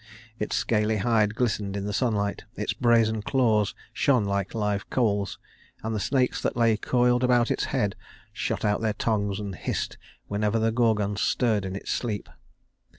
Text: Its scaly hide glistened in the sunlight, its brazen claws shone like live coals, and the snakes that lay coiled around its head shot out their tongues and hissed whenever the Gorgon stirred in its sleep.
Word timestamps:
Its 0.39 0.55
scaly 0.55 0.97
hide 0.97 1.35
glistened 1.35 1.77
in 1.77 1.85
the 1.85 1.93
sunlight, 1.93 2.43
its 2.55 2.73
brazen 2.73 3.21
claws 3.21 3.75
shone 3.93 4.25
like 4.25 4.55
live 4.55 4.89
coals, 4.89 5.37
and 5.83 5.93
the 5.93 5.99
snakes 5.99 6.41
that 6.41 6.57
lay 6.57 6.75
coiled 6.75 7.23
around 7.23 7.51
its 7.51 7.65
head 7.65 7.95
shot 8.33 8.65
out 8.65 8.81
their 8.81 8.93
tongues 8.93 9.39
and 9.39 9.53
hissed 9.53 9.99
whenever 10.27 10.57
the 10.57 10.71
Gorgon 10.71 11.17
stirred 11.17 11.65
in 11.65 11.75
its 11.75 11.91
sleep. 11.91 12.29